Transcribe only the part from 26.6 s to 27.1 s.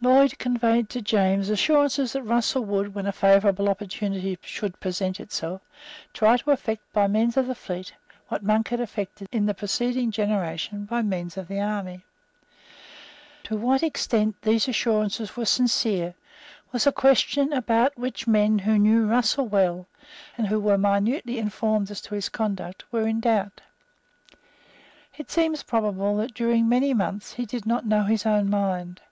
many